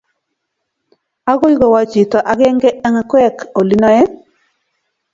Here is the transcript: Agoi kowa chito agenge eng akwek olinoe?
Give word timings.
Agoi 1.31 1.53
kowa 1.59 1.81
chito 1.91 2.19
agenge 2.31 2.69
eng 2.85 2.97
akwek 3.01 3.35
olinoe? 3.59 4.01